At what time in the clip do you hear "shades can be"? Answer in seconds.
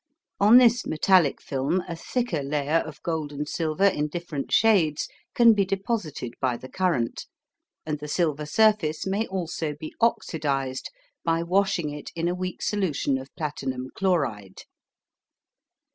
4.51-5.63